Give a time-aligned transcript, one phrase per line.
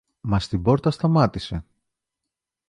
[0.21, 1.65] Μα στην πόρτα σταμάτησε.